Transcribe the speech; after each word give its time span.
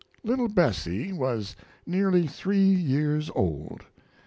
]Little 0.23 0.47
Bessie 0.47 1.13
was 1.13 1.55
nearly 1.85 2.25
three 2.25 2.57
years 2.73 3.29
old. 3.35 3.83